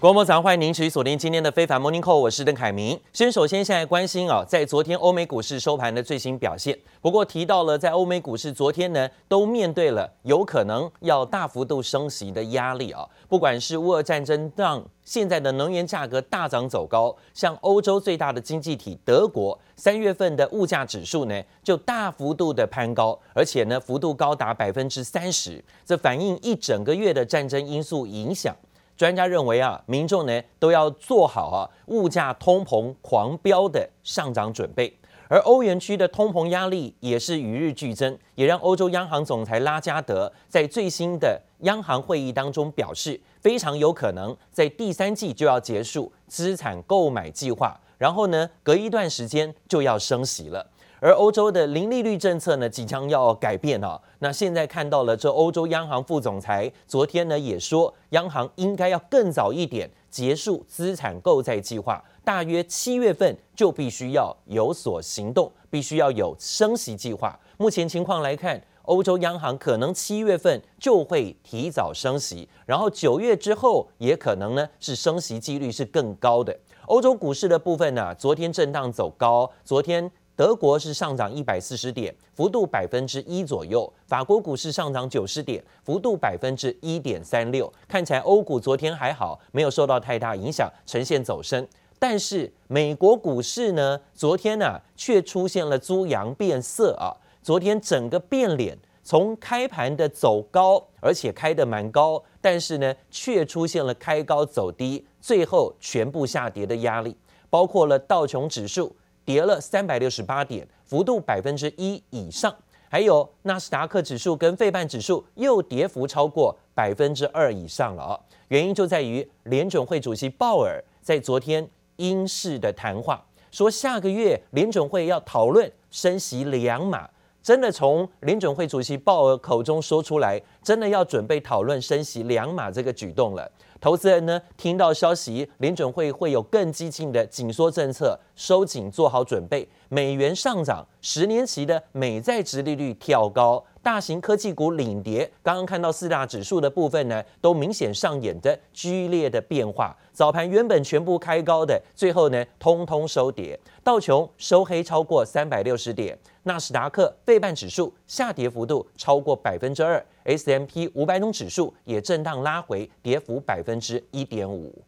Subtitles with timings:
[0.00, 2.98] 国母早上欢迎您持续锁定今天的非凡 Morning Call，我是邓凯明。
[3.12, 6.74] 先首先现在关心啊，在昨天欧美股市收盘的最新表现。
[7.02, 13.06] 不过提到了在欧美股市昨天呢，都面对了有可能要大幅度升息的压力啊。
[13.28, 28.56] 不管是乌俄战争让现在的能源价格大涨走高，像欧洲最大的经济体德国，三月份的物价指数呢就大幅度的攀高，而且呢幅度高达百分之三十，这反映一整个月的战争因素影响。
[29.00, 34.94] 专家认为啊，民众呢都要做好啊物价通膨狂飙的上涨准备，
[35.26, 50.69] 而欧元区的通膨压力也是与日俱增，也让欧洲央行总裁拉加德在最新的央行会议当中表示，非常有可能在第三季就要结束资产购买计划，然后呢隔一段时间就要升息了。
[51.00, 53.98] 而欧洲的零利率政策呢，即将要改变啊。
[54.18, 67.38] 那现在看到了，这欧洲央行副总裁昨天呢也说，央行应该要更早一点结束资产购债计划，大约七月份就必须要有所行动，必须要有升息计划。
[67.56, 76.54] 目前情况来看，欧洲央行可能七月份就会提早升息，然后九月之后也可能呢是升息几率是更高的。
[76.86, 80.10] 欧洲股市的部分呢、昨天震荡走高，昨天。
[80.40, 83.92] 德国是上涨一百四十点，幅度百分之一左右。
[84.06, 87.70] 法国股市上涨九十点，幅度百分之一点三六。
[87.86, 91.68] 看起来欧股昨天还好，没有受到太大影响，呈现走升。
[91.98, 97.12] 但是美国股市呢，昨天呢、却出现了猪羊变色啊！
[97.42, 107.14] 昨天整个变脸，从开盘的走高，而且开得蛮高，但是呢却出现了开高走低，最后全部下跌的压力，
[107.50, 108.96] 包括了道琼指数。
[109.24, 112.54] 跌了三百六十八点，幅度百分之一以上。
[112.88, 118.20] 还有纳斯达克指数跟费半指数又跌幅超过百分之二以上了啊！
[118.48, 127.08] 原因就在于联准会主席鲍尔在昨天英式的谈话，说下个月联准会要讨论升息两码。
[127.42, 133.50] 真的从联准会主席鲍尔口中说出来，真的要准备讨论升息两码这个举动了。
[133.80, 139.66] 投资人呢，听到消息，联准会会有更激进的紧缩政策，收紧做好准备。
[139.88, 145.30] 美元上涨，十年期的美债殖利率跳高，大型科技股领跌。
[145.42, 149.96] 刚刚看到四大指数的部分呢，都明显上演的剧烈的变化。
[150.12, 153.58] 早盘原本全部开高的，最后呢，通通收跌。
[153.82, 160.03] 道琼收黑超过三百六十点，纳斯达克费半指数下跌幅度超过百分之二。
[160.25, 164.83] S&P 五百种指数也震荡拉回，跌幅百分之一点五。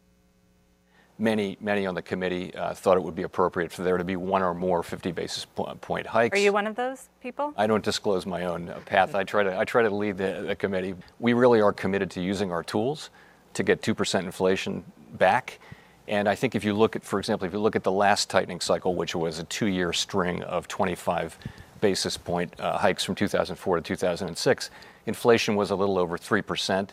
[1.20, 4.14] Many, many on the committee uh, thought it would be appropriate for there to be
[4.14, 5.44] one or more 50 basis
[5.80, 6.32] point hikes.
[6.32, 7.52] Are you one of those people?
[7.56, 9.16] I don't disclose my own path.
[9.16, 10.94] I try to, I try to lead the, the committee.
[11.18, 13.10] We really are committed to using our tools
[13.54, 14.84] to get 2% inflation
[15.18, 15.58] back.
[16.07, 18.29] And I think if you look at, for example, if you look at the last
[18.29, 21.37] tightening cycle, which was a two-year string of 25
[21.79, 24.69] basis point uh, hikes from 2004 to 2006,
[25.05, 26.89] inflation was a little over 3%.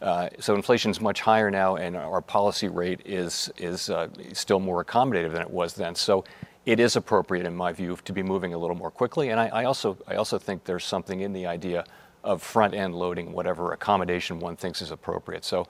[0.00, 4.60] Uh, so inflation is much higher now, and our policy rate is, is uh, still
[4.60, 5.94] more accommodative than it was then.
[5.94, 6.24] So
[6.66, 9.30] it is appropriate, in my view, to be moving a little more quickly.
[9.30, 11.84] And I, I also, I also think there's something in the idea
[12.24, 15.44] of front end loading whatever accommodation one thinks is appropriate.
[15.44, 15.66] So,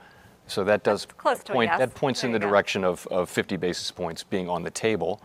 [0.49, 1.07] so that does
[1.47, 1.79] point, yes.
[1.79, 5.19] that points there in the direction of, of 50 basis points being on the table.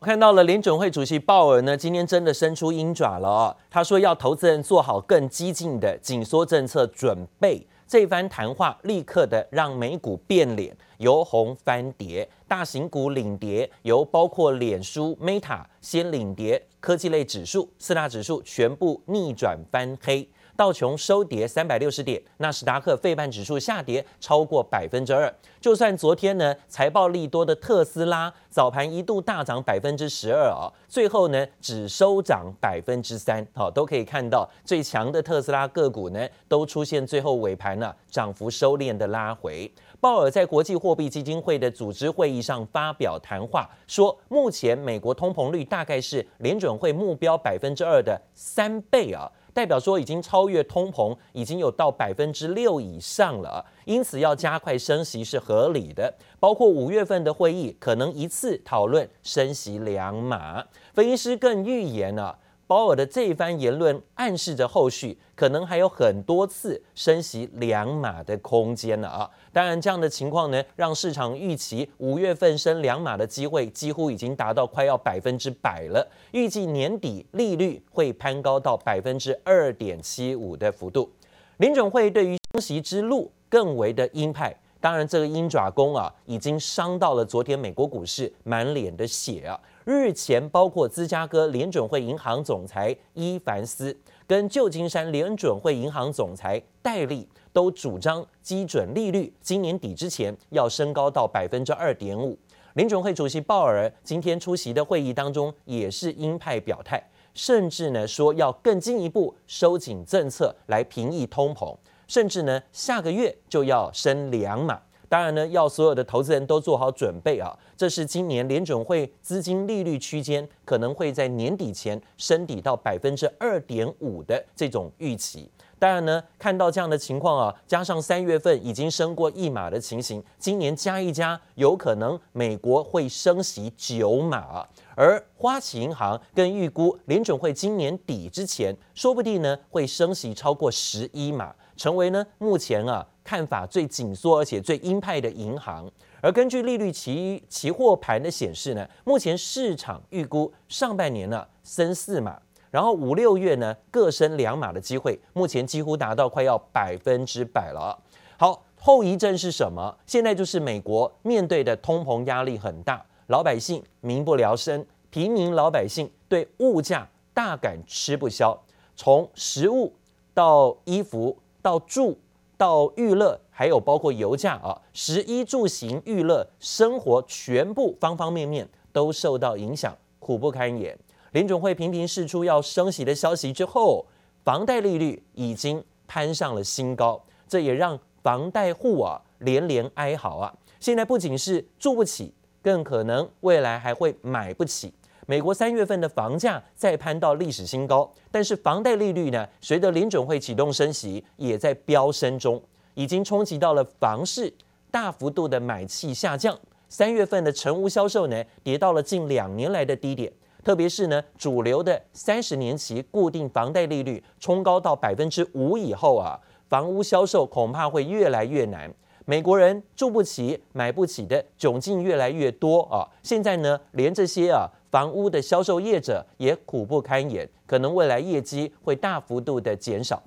[0.00, 3.56] 看到了联准会主席鲍尔呢，今天真的伸出鹰爪了哦。
[3.68, 7.66] 他说要投资人做好更激进的紧缩政策准备。
[7.84, 20.28] 这番谈话立刻的让美股变脸，由红翻跌，大型股领跌，由包括脸书、Meta 先领跌，科技类指数四大指数全部逆转翻黑。
[20.58, 25.32] 道琼收跌三百六十点，纳斯达克费半指数下跌超过百分之二。
[25.60, 33.46] 就算昨天呢财报利多的特斯拉早盘一度大涨百分之十二啊，最后呢只收涨百分之三。
[33.54, 39.72] 好，都可以看到最强的特斯拉个股呢都出现最后尾盘呢涨幅收敛的拉回。
[40.00, 49.30] 鲍尔在国际货币基金会的组织会议上发表谈话，说目前美国通膨率大概是联准会目标百分之二的三倍啊。
[49.58, 56.14] 代表说已经超越通膨，已经有到百分之六以上了，因此要加快升息是合理的。
[56.38, 60.64] 包括五月份的会议，可能一次讨论升息两码。
[60.94, 69.30] 分析师更预言了、鲍尔的这一番言论暗示着后续可能还有很多次升息两码的空间了啊！
[69.54, 76.06] 当然，这样的情况呢，让市场预期五月份升两码的机会几乎已经达到快要百分之百了。
[76.32, 81.10] 预计年底利率会攀高到百分之二点七五的幅度。
[81.56, 84.54] 联准会对于升息之路更为的鹰派。
[84.80, 89.58] 当然，这个鹰爪功啊，已经伤到了昨天美国股市满脸的血啊。
[89.90, 93.96] 日前，包括芝加哥联准会银行总裁伊凡斯
[94.26, 102.38] 跟旧金山联准会银行总裁戴利都主张基准利率今年底之前要升高到百分之二点五。
[102.74, 107.02] 联准会主席鲍尔今天出席的会议当中也是鹰派表态，
[107.32, 111.74] 甚至呢说要更进一步收紧政策来平抑通膨。
[112.06, 114.80] 甚至呢，下个月就要升两码。
[115.08, 117.56] 当然呢，要所有的投资人都做好准备啊。
[117.76, 125.50] 这是今年联准会资金利率区间可能会在年底前升抵到百分之二点五的这种预期。
[125.78, 134.66] 当然呢，看到这样的情况啊，加上三月份已经升过一码的情形，今年加一加，有可能美国会升息九码。
[134.96, 141.54] 而花旗银行更预估联准会今年底之前，说不定呢会升息超过十一码。
[141.76, 145.86] 成为呢目前啊看法最紧缩而且最鹰派的银行，
[146.22, 152.40] 而根据利率期期货盘的显示呢，目前市场预估上半年呢升四码，
[152.70, 157.94] 然后五六月呢各升两码的机会，目前几乎达到快要百分之百了。
[158.38, 159.94] 好，后遗症是什么？
[160.06, 168.58] 现在就是美国面对的通膨压力很大，老百姓民不聊生，平民老百姓对物价大感吃不消，
[168.96, 169.92] 从食物
[170.32, 171.36] 到衣服。
[171.60, 172.16] 到住
[172.58, 180.98] 到娱乐，还有包括油价啊，食衣住行娱乐生活全部方方面面都受到影响，苦不堪言。
[181.30, 184.04] 联总会频频释出要升息的消息之后，
[184.44, 190.52] 房贷利率已经攀上了新高，这也让房贷户啊连连哀嚎啊。
[190.80, 194.92] 现在不仅是住不起，更可能未来还会买不起。
[195.30, 202.58] 美国三月份的房价再攀到历史新高，但是房贷利率呢，随着联准会启动升息，也在飙升中，
[202.94, 204.50] 已经冲击到了房市，
[204.90, 206.58] 大幅度的买气下降。
[206.88, 210.32] 三月份的成屋销售呢，跌到了近两年来的低点，
[210.64, 216.40] 特别是呢，主流的三十年期固定房贷利率冲高到百分之五以后啊，
[216.70, 218.90] 房屋销售恐怕会越来越难。
[219.26, 223.04] 美国人住不起、买不起的窘境越来越多啊！
[223.22, 230.22] 现在呢，连这些啊房屋的销售业者也苦不堪言，可能未来业绩会大幅度的减少。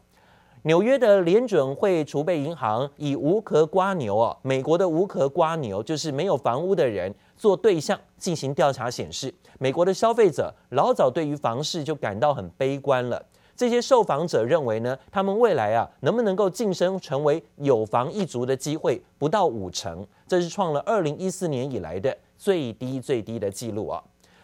[0.64, 13.26] 纽约的联准会储备银行以无壳瓜牛啊，美国的无壳瓜牛就是没有房屋的人做对象进行调查显示，美国的消费者老早对于房市就感到很悲观了。
[13.56, 24.04] 这些受访者认为呢，他们未来啊能不能够晋升成为有房一族的机会不到五成，这是创了二零一四年以来的最低最低的记录啊。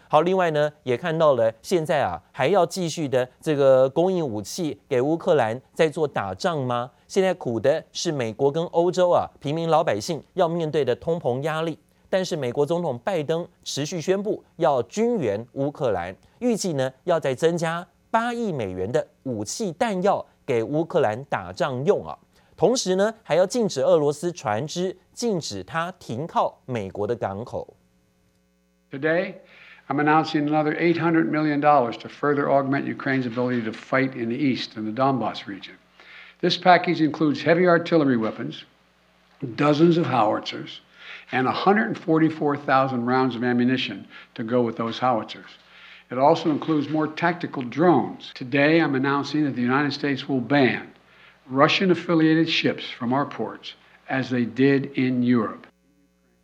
[0.09, 6.92] 好，另外呢也看到了现在啊还要继续的这个供应武器给乌克兰在做打仗吗？
[7.07, 11.77] 现在苦的是美国跟欧洲啊平民老百姓要面对的通膨压力，
[12.09, 17.86] 但是美国总统拜登持续宣布要军援乌克兰，预计呢要再增加。
[18.10, 22.18] 八亿美元的武器弹药给乌克兰打仗用啊，
[22.56, 27.75] 同时呢还要禁止俄罗斯船只，禁止它停靠美国的港口。
[28.89, 29.33] Today,
[29.89, 34.75] I'm announcing another $800 million to further augment Ukraine's ability to fight in the east
[34.75, 35.75] in the Donbas region.
[36.42, 38.66] This package includes heavy artillery weapons,
[39.56, 40.81] dozens of howitzers,
[41.31, 45.50] and 144,000 rounds of ammunition to go with those howitzers.
[46.10, 48.32] It also includes more tactical drones.
[48.34, 50.91] Today, I'm announcing that the United States will ban
[51.50, 53.74] Russian affiliated ships from our ports,
[54.10, 55.66] as they did in Europe.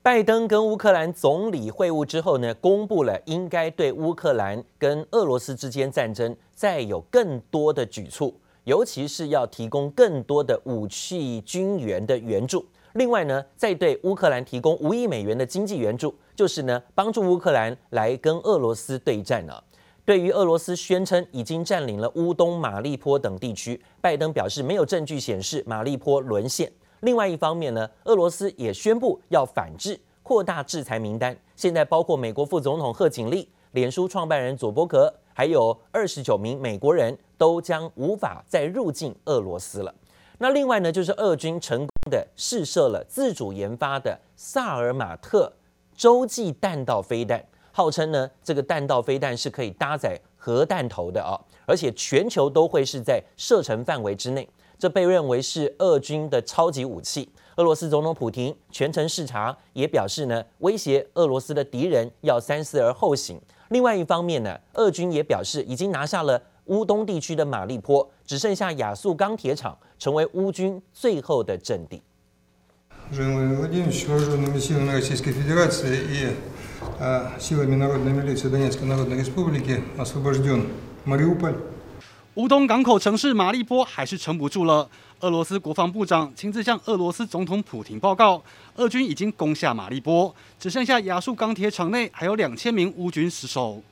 [0.04, 8.34] 拜登跟乌克兰总理会晤之后呢，公布了应该对乌克兰跟俄罗斯之间战争再有更多的举措，
[8.66, 12.66] 尤其是要提供更多的武器军援的援助。
[12.96, 19.64] 另外呢，再对乌克兰提供五亿美元的经济援助，就是呢帮助乌克兰来跟俄罗斯对战了。
[20.04, 26.70] 对于俄罗斯宣称已经占领了乌东马利坡等地区，拜登表示没有证据显示马利坡沦陷。
[27.04, 39.94] 另外一方面呢，俄罗斯也宣布要反制，扩大制裁名单，现在包括美国副总统贺锦丽、脸书创办人佐伯格，还有二十九名美国人都将无法再入境俄罗斯了。
[40.38, 45.52] 那另外呢，就是俄军成功的试射了自主研发的萨尔马特
[45.98, 47.44] 洲际弹道飞弹，
[47.74, 54.48] 号称呢这个弹道飞弹是可以搭载核弹头的啊，而且全球都会是在射程范围之内，
[54.84, 57.30] 这被认为是俄军的超级武器。
[57.56, 63.40] 俄罗斯总统普京全程视察，也表示呢威胁俄罗斯的敌人要三思而后行。
[63.70, 66.42] 另外一方面呢，俄军也表示已经拿下了。
[66.66, 72.02] 乌东地区的马利坡只剩下亚速钢铁厂，成为乌军最后的阵地。
[82.36, 84.90] 乌东港口城市马利波还是撑不住了。
[85.20, 88.42] 俄罗斯国防部长亲自向俄罗斯总统普廷报告，
[88.76, 93.84] 俄军已经攻下马利波，只剩下亚速钢铁厂内还有两千名乌军死守。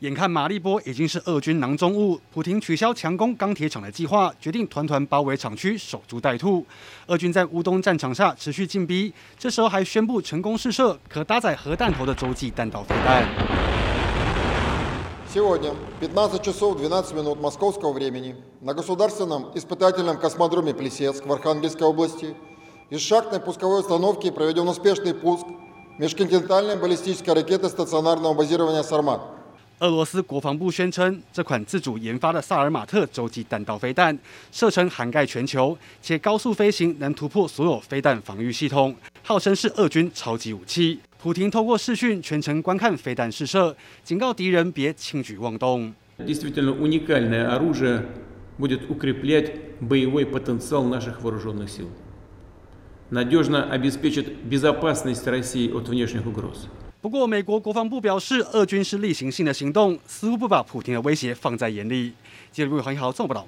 [0.00, 6.64] 眼看马利波已经是俄军囊中物，普廷取消强攻钢铁厂的计划，决定团团包围厂区，守株待兔。
[7.06, 13.26] 俄军在乌东战场下持续进逼，这时候还宣布成功试射可搭载核弹头的洲际弹道飞弹。
[15.32, 22.34] Сегодня 15 часов 12 минут московского времени на государственном испытательном космодроме Плесецк в Архангельской области
[22.90, 25.46] из шахтной пусковой установки проведен успешный пуск
[25.98, 29.22] межконтинентальной баллистической ракеты стационарного базирования «Сармат».
[29.81, 34.15] 俄罗斯国防部宣称，这款自主研发的萨尔马特洲际弹道飞弹
[34.51, 40.99] 射程涵盖全球，且高速飞行，能突破所有飞弹防御系统，号称是俄军超级武器。
[41.17, 45.91] 普廷透过视讯全程观看飞弹试射，警告敌人别轻举妄动。
[57.01, 62.13] 不过，美国国防部表示，俄军是例行性的行动，似乎不把普京的威胁放在眼里。
[62.51, 63.47] 记者陆宇豪综合报道。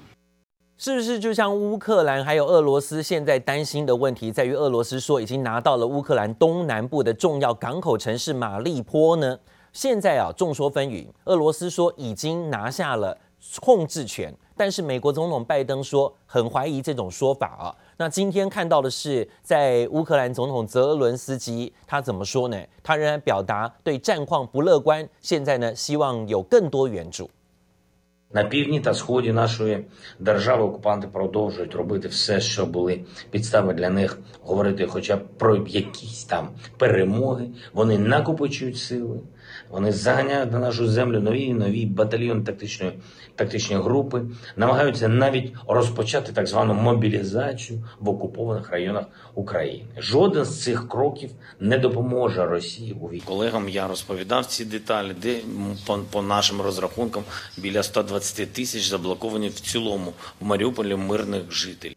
[0.76, 9.38] 是不是就像乌克兰还有俄罗斯现在担心的问题，在于俄罗斯说已经拿到了乌克兰东南部的重要港口城市马利坡呢？
[9.72, 11.06] 现在啊，众说纷纭。
[11.26, 13.16] 俄罗斯说已经拿下了
[13.60, 17.70] 控制权，但是美国总统拜登说很怀疑这种说法啊。
[17.96, 22.60] 那今天看到的是，在乌克兰总统泽伦斯基，他怎么说呢？
[22.82, 27.30] 他仍然表达对战况不乐观，现在呢，希望有更多援助。
[39.74, 42.92] Вони заганяють на нашу землю нові і нові батальйони тактичної
[43.34, 44.22] тактичної групи,
[44.56, 49.04] намагаються навіть розпочати так звану мобілізацію в окупованих районах
[49.34, 49.86] України.
[49.98, 53.22] Жоден з цих кроків не допоможе Росії у війні.
[53.24, 55.36] Колегам я розповідав ці деталі, де
[55.86, 57.22] по, по нашим розрахункам
[57.58, 61.96] біля 120 тисяч заблоковані в цілому в Маріуполі мирних жителів.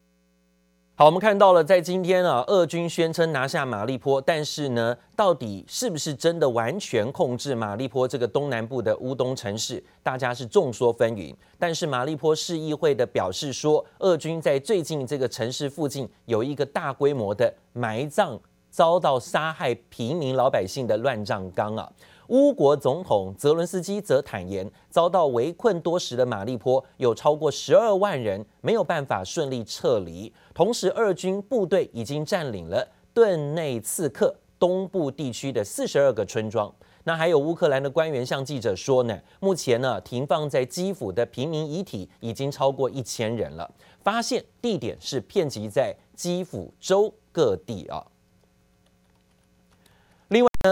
[0.99, 9.83] 好，我们看到了，在今天啊，俄军宣称拿下马利坡，但是呢，到底是不是真的完全控制马利坡这个东南部的乌东城市？
[10.01, 11.35] 大家是众说纷纭。
[11.59, 18.35] 但是马利坡市议会的表示说，俄军在最近这个城市附近有一个大规模的埋葬
[18.71, 21.87] 遭到杀害平民老百姓的乱葬岗啊。
[22.27, 30.31] 乌国总统泽伦斯基则坦言，遭到围困多时的马利坡有超过十二万人没有办法顺利撤离。
[30.53, 36.73] 同时，俄军部队已经占领了顿内茨克东部地区的四十二个村庄。
[37.05, 43.71] 那还有乌克兰的官员向记者说呢，目前呢停放在基辅的平民遗体已经超过一千人了，
[44.03, 48.05] 发现地点是遍及在基辅州各地啊。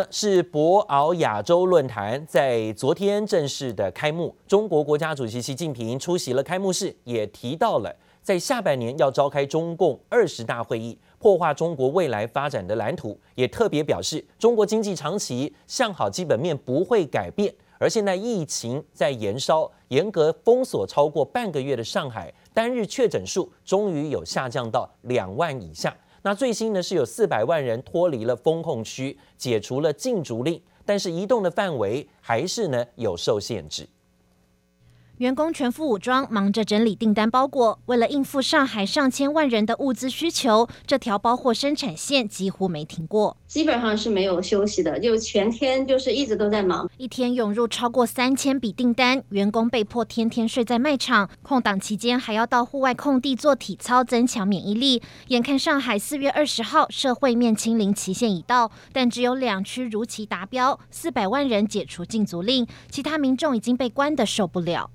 [0.10, 25.96] 是博鳌亚洲论坛在昨天正式的开幕，中国国家主席习近平出席了开幕式，也提到了在下半年要召开中共二十大会议，破坏中国未来发展的蓝图，也特别表示中国经济长期向好基本面不会改变，而现在疫情在延烧，严格封锁超过半个月的上海，单日确诊数终于有下降到两万以下。
[26.26, 33.88] 那最新呢，是有四百万人脱离了封控区，解除了禁足令，但是移动的范围还是呢有受限制。
[35.20, 37.80] 员工全副武装，忙着整理订单包裹。
[37.86, 46.90] 为了应付上海上千万人的物资需求，这条包货生产线几乎没停过，基本上是没有休息的，就全天就是一直都在忙。
[46.98, 55.02] 一天涌入超过三千笔订单，员工被迫天天睡在卖场，空档期间还要到户外空地做体操，增强免疫力。
[55.30, 64.92] 眼看上海四月二十号社会面清零期限已到，但只有两区如期达标，四百万人解除禁足令，其他民众已经被关得受不了。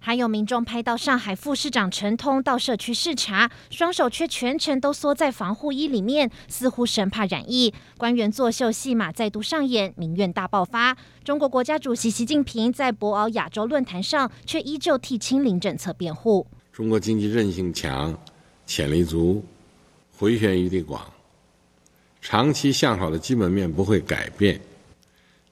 [0.00, 7.74] 还有民众拍到上海副市长陈通到社区视察，双手却全程都缩在防护衣里面，似乎生怕染疫。
[7.98, 10.96] 官员作秀戏码再度上演，民怨大爆发。
[11.24, 16.46] 中国国家主席习近平在博鳌亚洲论坛上却依旧替清零政策辩护。
[16.72, 18.16] 中国经济韧性强、
[18.64, 19.44] 潜力足、
[20.16, 21.04] 回旋余地广，
[22.28, 24.60] 长期向好的基本面不会改变，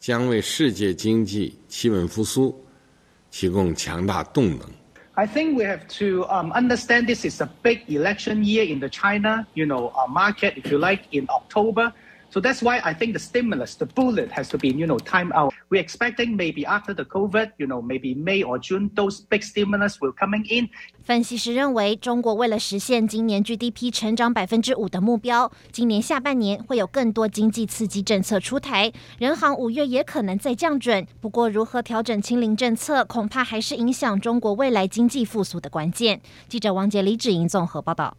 [0.00, 2.52] 将为世界经济企稳复苏
[3.30, 4.68] 提供强大动能。
[5.12, 9.46] I think we have to um, understand this is a big election year in the China,
[9.54, 11.92] you know, a market, if you like, in October.
[12.34, 15.30] So that's why I think the stimulus, the bullet has to be, you know, time
[15.32, 15.54] out.
[15.68, 20.00] We're expecting maybe after the COVID, you know, maybe May or June, those big stimulus
[20.00, 20.68] will coming in.
[21.04, 28.92] 分析师认为，中国为了实现今年 GDP 成长百分之五的目标，今年下半年会有更多经济刺激政策出台。
[29.20, 36.20] 人行五月也可能再降准，不过如何调整清零政策，恐怕还是影响中国未来经济复苏的关键。
[36.48, 38.16] 记者王杰、李芷莹综合报道。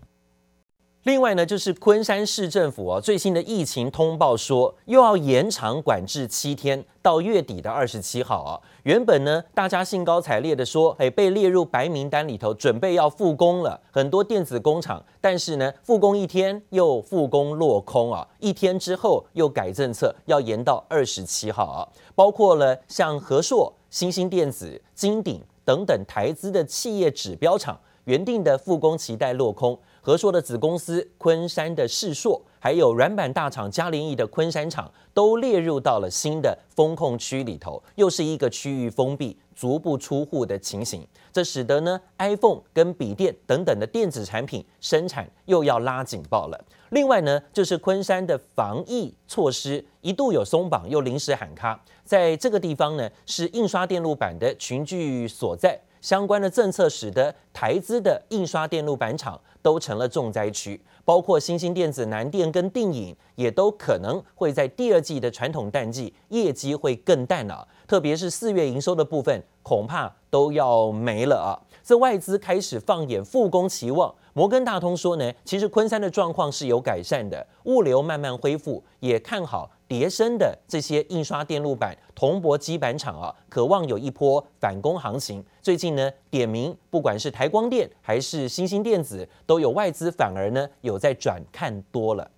[1.05, 8.59] 另外呢，就是昆山市政府哦，最新的疫情通报说，又要延长管制七天，到月底的二十七号啊。
[8.81, 15.00] 原本呢，大家兴高采烈的说，哎，被列入白名单里头，准备要复工了，很多电子工厂。
[15.21, 21.85] 但是呢，复工一天又复工落空啊，一天之后又改政策，要延到二十七号啊。
[22.15, 29.77] 包括了像和硕、新兴电子、金鼎等等台资的企业指标厂，原定的复工期待落空。
[30.05, 41.03] 和硕的子公司昆山的世硕，还有软板大厂嘉联益的昆山厂，都列入到了新的封控区里头，又是一个区域封闭、足不出户的情形。
[41.33, 46.65] 这使得呢，iPhone 跟笔电等等的电子产品生产又要拉警报了。
[46.89, 51.83] 另外呢，就是昆山的防疫措施一度有松绑，又临时喊卡。
[52.03, 55.81] 在这个地方呢，是印刷电路板的群聚所在。
[56.05, 71.57] 相关的政策使得台资的印刷电路板厂都成了重灾区，包括新兴电子、南电跟定影也都可能会在第二季的传统淡季业绩会更淡了，特别是四月营收的部分恐怕都要没了啊！
[71.83, 74.13] 这外资开始放眼复工期望。
[74.33, 79.71] 摩根大通说呢，其实昆山的状况是有改善的，物流慢慢恢复，也看好。
[79.87, 85.43] 叠升的这些印刷电路板、铜箔基板厂啊，渴望有一波反攻行情。
[85.61, 92.29] 最近呢，点名不管是台光电还是新兴电子，都有外资反而呢有在转看多了。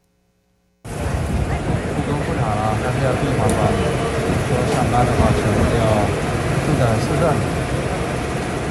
[0.83, 3.57] 复工不好了，但是要闭环保。
[4.47, 5.83] 说上班的话，全部都要
[6.63, 7.23] 住在深圳，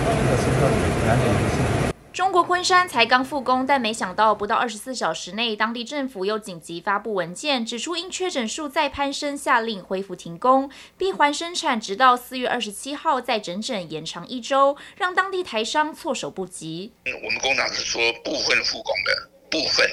[0.04, 0.62] 住在深圳
[1.04, 1.85] 两点一线。
[2.16, 16.90] 中国昆山才刚复工，但没想到不到二十四小时内，当地政府又紧急发布文件，指出因确诊数再攀升，下令恢复停工，闭环生产，直到四月二十七号，再整整延长一周，让当地台商措手不及。
[17.04, 19.86] 我们工厂是说部分复工的部分，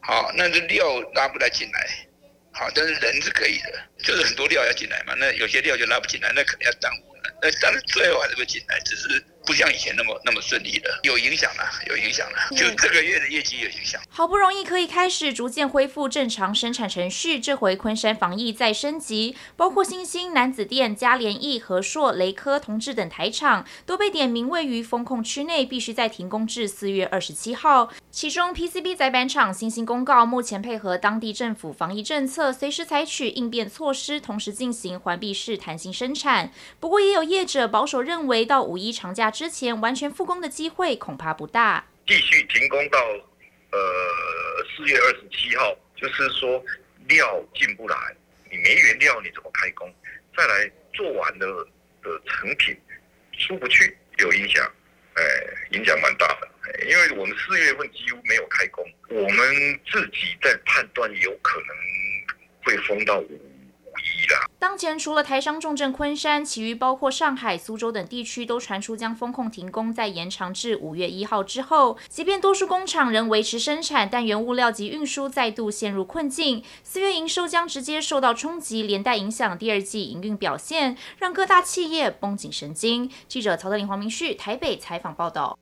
[0.00, 2.08] 好，那这料拉不来进来，
[2.50, 9.24] 好，但是人是可以的，就是很多料要进来嘛，那有些料就拉不进来，那肯定要耽误了，那当然最后还是会进来，只是。
[9.46, 14.00] 不像以前那么那么顺利了，有影响了，有影响了，就这个月的业绩有影响。
[14.08, 27.92] 好不容易可以开始逐渐恢复正常生产程序，这回昆山防疫再升级，包括新兴、南子店、嘉联益、和硕、雷科、同志等台厂都被点名位于风控区内，必须再停工至四月二十七号。
[28.10, 36.50] 其中 PCB 载板厂新兴公告，目前配合当地政府防疫政策，随时采取应变措施，同时进行环闭式弹性生产。
[36.80, 41.84] 不过也有业者保守认为，到五一长假之前完全复工的机会恐怕不大。
[42.06, 42.98] 继续停工到
[43.70, 43.78] 呃
[44.64, 46.64] 四月二十七号，就是说
[47.06, 47.96] 料进不来，
[48.50, 49.94] 你没原料你怎么开工？
[50.34, 51.46] 再来做完的
[52.02, 52.74] 的成品
[53.38, 54.64] 出不去，有影响，
[55.16, 55.22] 哎，
[55.72, 56.48] 影响蛮大的。
[56.88, 61.76] 因为我们四月份几乎没有开工，我们自己在判断有可能
[62.64, 63.55] 会封到五。
[64.58, 71.96] 当前除了台商重镇昆山，其余包括上海、苏州等地区都传出将封控停工再延长至五月一号之后。
[72.08, 76.62] 即便多数工厂仍维持生产，但原物料及运输再度陷入困境。
[76.82, 83.10] 四月营收将直接受到冲击，连带影响第二季营运表现，让各大企业绷紧神经。
[83.28, 85.56] 记者曹德林、黄明旭台北采访报道。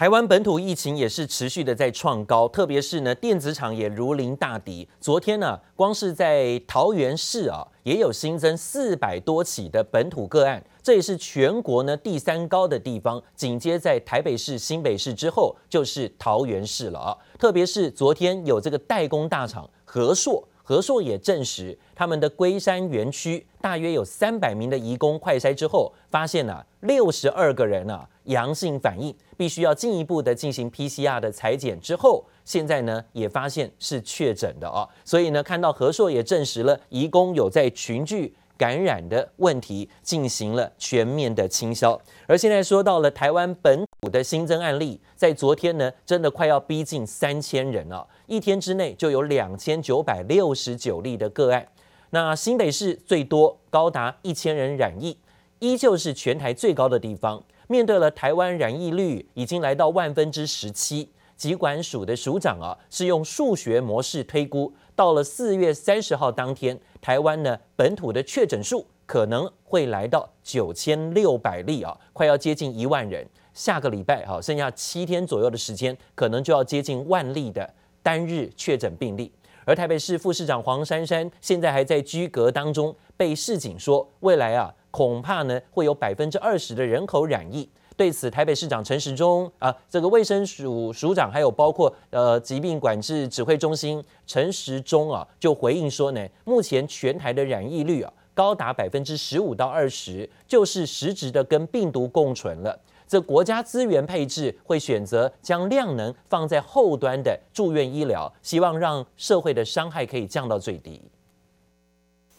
[0.00, 4.88] 台湾本土疫情也是持续的在创高，特别是呢，电子厂也如临大敌。
[4.98, 13.22] 昨天呢、光是在桃园市啊，也有新增四百多起的本土个案，这也是全国呢第三高的地方。
[13.36, 17.14] 紧接在台北市、新北市之后，就是桃园市了啊。
[17.38, 20.42] 特别是昨天有这个代工大厂和硕。
[20.62, 41.98] 和硕也证实，他们的龟山园区大约有三百名的移工快筛之后，发现呢，六十二个人啊阳性反应，必须要进一步的进行 PCR 的裁剪之后，现在呢也发现是确诊的哦，所以呢看到和硕也证实了移工有在群聚感染的问题，进行了全面的清消。
[42.26, 51.66] 而现在说到了台湾本土的新增案例在昨天呢，真的快要逼近三千人了，一天之内就有两千九百六十九例的个案。
[52.10, 55.16] 那新北市最多高达一千人染疫，
[55.60, 57.42] 依旧是全台最高的地方。
[57.66, 73.26] 面对了台湾染疫率已经来到万分之十七，疾管署的署长啊是用数学模式推估，到了四月三十号当天，台湾呢本土的确诊数可能会来到九千六百例啊，快要接近一万人。
[73.54, 77.66] 下个礼拜哈，剩下七天左右的时间，可能就要接近万例的
[78.02, 79.32] 单日确诊病例。
[79.64, 84.70] 而台北市副市长黄珊珊现在还在居隔当中，被市警说未来啊。
[84.90, 87.66] 恐怕呢会有百分之二十的人口染疫。
[88.00, 102.80] 对此，台北市长陈时中啊，这个卫生署署长，还有包括呃疾病管制指挥中心陈时中啊，就回应说呢，目前全台的染疫率啊高达百分之十五到二十，就是实质的跟病毒共存了。
[103.06, 111.02] 这国家资源配置会选择将量能放在后端的住院医疗，希望让社会的伤害可以降到最低。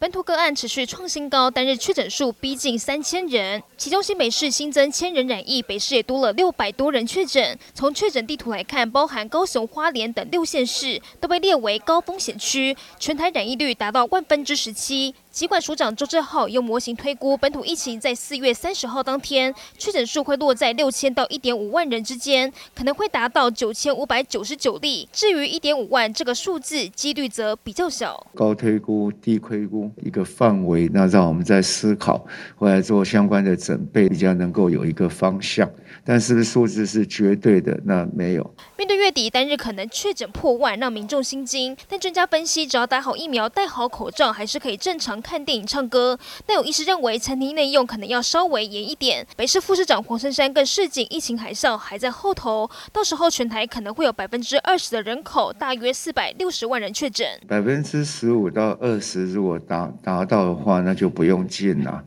[0.02, 7.56] 本土个案持续创新高，单日确诊数逼近三千人，其中新北市新增千人染疫，北市也多了六百多人确诊。
[7.76, 15.14] 从确诊地图来看，包含高雄、花莲等六县市都被列为高风险区，全台染疫率达到万分之十七。
[15.32, 25.08] 疾管署长周志浩用模型推估，本土疫情在四月三十号当天确诊数会落在六千到一点五万人之间，可能会达到九千五百九十九例。
[25.14, 28.28] 至于一点五万这个数字，几率则比较小。
[28.36, 32.26] 高推估、低推估一个范围，那让我们在思考，
[32.58, 35.70] 或来做相关的准备，比较能够有一个方向。
[36.04, 37.80] 但是不是数字是绝对的？
[37.86, 38.56] 那没有。
[38.78, 41.78] 面对月底单日可能确诊破万，让民众心惊。
[41.88, 46.18] 但专家分析，只要打好疫苗、戴好口罩，还是可以正常看电影、唱歌。
[46.46, 49.26] 但有医师认为，餐厅内用可能要稍微严一点。
[49.36, 57.28] 北市副市长黄珊珊更示警，疫情海啸还在后头，到时候全台可能会有百分之二十的人口，大约四百六十万人确诊。
[57.48, 62.04] 百分之十五到二十，如果达达到的话，那就不用进了。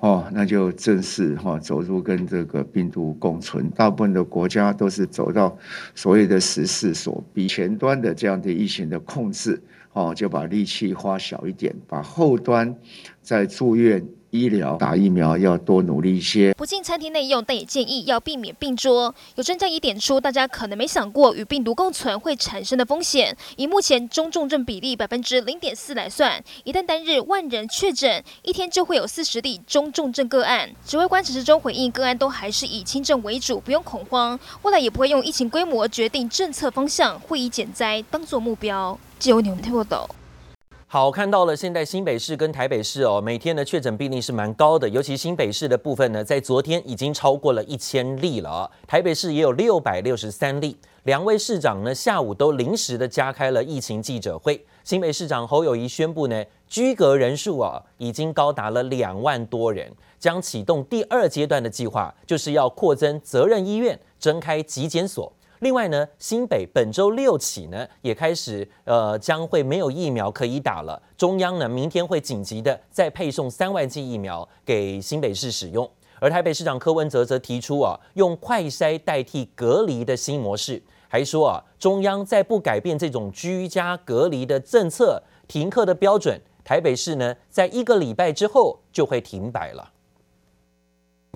[0.00, 3.68] 哦，那就正式哈走入跟这个病毒共存。
[3.70, 5.58] 大部分的国家都是走到
[5.94, 9.60] 所谓的时势所逼，前端的这样的疫情的控制，
[9.92, 12.76] 哦，就把力气花小一点，把后端
[13.22, 14.06] 在住院。
[14.30, 19.14] 医疗打疫苗要多努力一些，不进餐厅内用，但也建议要避免病桌。
[19.36, 23.34] 有专家也点出，大家可能没想过与病毒共存会产生的风险。
[23.56, 30.68] 以目前中重症比例百分之零点四来算，一旦单日万人确诊，一天就会有四十例中重症个案。
[30.84, 34.38] 指挥官陈时中回应，个案都还是以轻症为主，不用恐慌。
[34.62, 38.98] 未来也不会用疫情规模决定政策方向，会以减灾当作目标。
[39.18, 40.06] 自由纽听不懂。
[40.90, 48.70] 好，看到了，现在新北市跟台北市哦，每天的确诊病例是蛮高的，尤其新北市的部分呢，在昨天已经超过了一千例了。
[48.86, 54.64] 台北市也有六百六十三例，两位市长呢下午都临时的加开了疫情记者会。
[54.82, 65.30] 新北市长侯友宜宣布呢，居隔人数啊已经高达了两万多人，将启动第二阶段的计划，就是要扩增责任医院，增开急检所。
[65.60, 71.02] 另外呢，新北本周六起呢，也开始呃将会没有疫苗可以打了。
[71.16, 75.88] 中央呢，明天会紧急的再配送三万剂疫苗给新北市使用。
[76.20, 89.92] 而台北市长柯文哲则提出啊，用快筛代替隔离的新模式，还说啊，中央再不改变这种居家隔离的政策，停课的标准，台北市呢，在一个礼拜之后就会停摆了。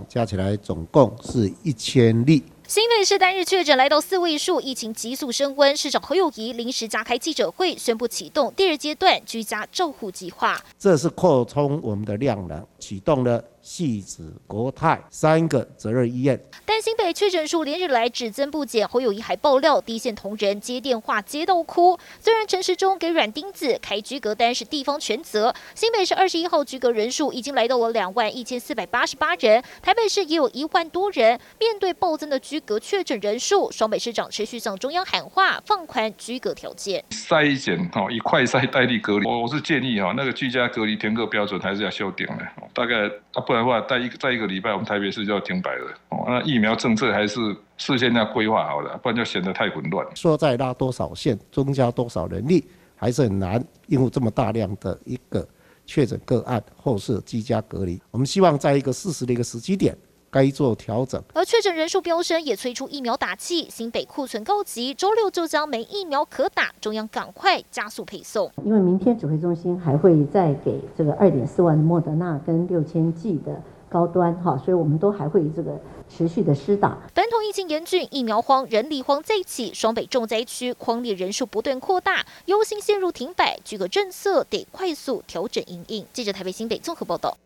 [0.08, 2.42] 加起来总共是一千例。
[2.72, 5.76] 新北市单日确诊来到四位数，疫情急速升温。
[5.76, 10.58] 市长侯友宜临时加开记者会，宣布启动第二阶段居家照护计划。
[10.78, 13.44] 这是扩充我们的量能，启动了。
[13.62, 18.86] 汐止、国泰三个责任医院，但新北确诊数连日来只增不减。
[18.86, 21.96] 侯友宜还爆料，第一线同仁接电话接到哭。
[22.20, 25.54] 虽然陈时中给软钉子，开居隔单是地方全责。
[25.74, 31.38] 新北市二十一号居隔人数已经来到了两万一千四百八十八人，台北市也有一万多人。
[31.60, 37.04] 面对暴增的居隔确诊人数，双北市长持续向中央喊话，放宽居隔条件。
[37.10, 39.26] 筛检哦，以快筛代替隔离。
[39.26, 43.08] 我我是建议哈，那个居家隔离填个标准还是要修订的，大概
[43.46, 45.90] 不不然的话，在一个再一个礼拜，我们台北市就要停摆了。
[46.08, 47.38] 哦，那疫苗政策还是
[47.76, 50.06] 事先要规划好了，不然就显得太混乱。
[50.16, 52.64] 说再拉多少线，增加多少人力，
[52.96, 55.46] 还是很难应付这么大量的一个
[55.84, 58.00] 确诊个案，或是居家隔离。
[58.10, 59.94] 我们希望在一个适时的一个时机点。
[60.32, 63.68] 该做调整，而确诊人数飙升，也催出疫苗打气。
[63.68, 68.50] 新北库存告急，周六就将没疫苗可打，中央赶快加速配送。
[68.64, 76.96] 因为明天指挥中心还会再给这个二点四万的莫德纳跟六千剂的高端哈，所以我们都还会这个持续的施打。
[77.12, 86.06] 本土疫情严峻，疫苗荒、人力荒再起，双北重灾区框列人数不断扩大，忧心陷入停摆，举个政策得快速调整因应。
[86.14, 87.36] 记者台北新北综合报道。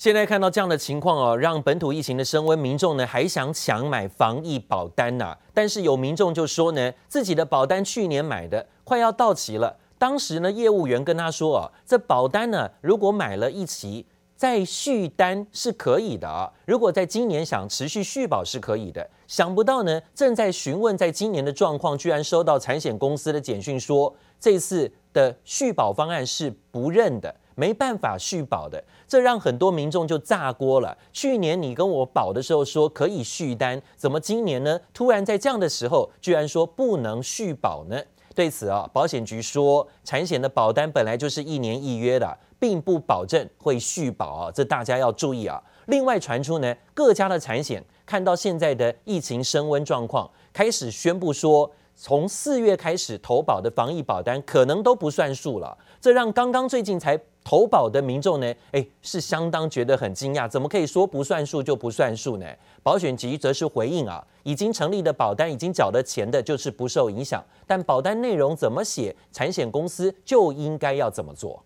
[0.00, 14.06] 现在看到这样的情况哦，让本土疫情的升温，民众呢还想抢买防疫保单呐、但是有民众就说呢，自己的保单去年买的快要到期了，当时呢业务员跟他说哦，这保单呢如果买了一期。
[14.34, 19.06] 再续单是可以的啊，如果在今年想持续续保是可以的。
[19.26, 28.82] 想不到呢，正在询问在今年的状况，居然收到产险公司的简讯说，这次的续保方案是不认的，没办法续保的。
[29.06, 30.96] 这让很多民众就炸锅了。
[31.12, 34.80] 去年你跟我保的时候说可以续单，怎么今年呢？
[34.94, 38.00] 突然在这样的时候，居然说不能续保呢？
[38.34, 42.38] 对此啊，保险局说，产险的保单本来就是一年一约的。
[42.60, 45.58] 并不保证会续保啊，这大家要注意啊。
[45.86, 55.74] 另外传出呢，各家的产险看到现在的疫情升温状况，开始宣布说，从四月开始投保的防疫保单可能都不算数了。
[56.00, 62.46] 这让刚刚最近才投保的民众呢，诶，是相当觉得很惊讶，怎么可以说不算数就不算数呢？
[62.82, 71.62] 保险局则是回应啊，已经成立的保单，已经缴了钱的，就是不受影响，但保单内容怎么写，产险公司就应该要怎么做。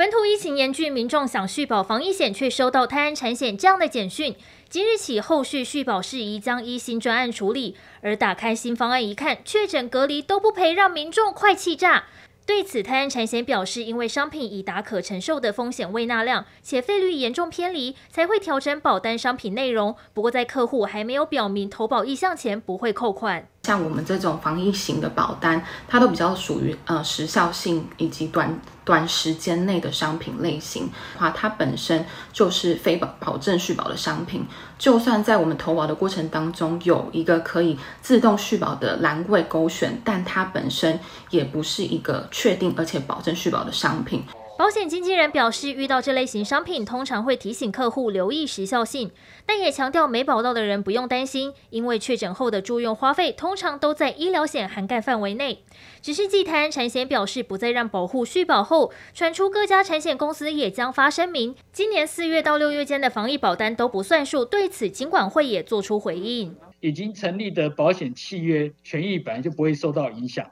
[0.00, 4.34] 本土疫情严峻，民众想续保防疫险，却收到泰安产险这样的简讯：
[4.66, 7.76] 即日起，后续续保事宜将依新专案处理。
[8.00, 12.04] 而打开新方案一看，确诊隔离都不赔，让民众快气炸。
[12.46, 19.94] 对此，泰安产险表示，因为商品已达可承受的风险未纳量，且费率严重偏离，才会调整保单商品内容。
[20.14, 23.46] 不过，在客户还没有表明投保意向前，不会扣款。
[23.62, 34.44] 像我们这种防疫型的保单，它都比较属于呃时效性以及短短时间内的商品类型，话，它本身就是非保保证续保的商品。
[34.78, 44.24] 就算在我们投保的过程当中有一个可以自动续保的栏位勾选，但它本身也不是一个确定而且保证续保的商品。
[44.60, 49.10] 保险经纪人表示，遇到这类型商品，通常会提醒客户留意时效性，
[49.46, 55.64] 但也强调没保到的人不用担心，因为确诊后的住院花费通常都在医疗险涵盖范围内。
[56.02, 64.44] 只是继泰安产险表示不再让保户续保后，传出各家产险公司也将发声明，今年四月到六月间的防疫保单都不算数。
[64.44, 70.50] 对此，金管会也做出回应：已经成立的保险契约权益本来就不会受到影响。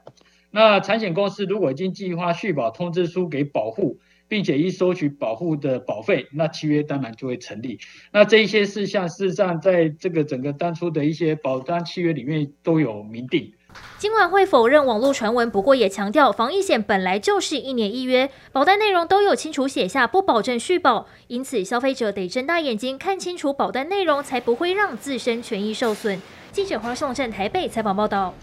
[0.51, 7.79] 那产险公司如果已经寄发续保通知书给保户，并且已收取保户的保费，那契约当然就会成立。
[8.11, 13.53] 那这一些事项事实上在这个整个当初的一些保单契约里面都有明定。
[13.99, 26.19] 金管会否认网络传闻，不过也强调防疫险本来就是一年一约，保单内容都有清楚写下不保证续保，因此消费者得睁大眼睛看清楚保单内容，才不会让自身权益受损。
[26.51, 28.33] 记者黄颂镇台北采访报道。